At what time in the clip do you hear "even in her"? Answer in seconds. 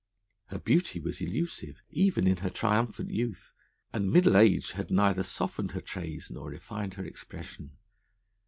1.91-2.49